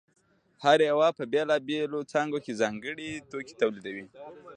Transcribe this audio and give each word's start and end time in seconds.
هر 0.63 0.77
یوه 0.89 1.09
په 1.17 1.23
بېلابېلو 1.31 1.99
څانګو 2.11 2.39
کې 2.45 2.57
ځانګړی 2.61 3.09
توکی 3.31 3.53
تولیداوه 3.61 4.05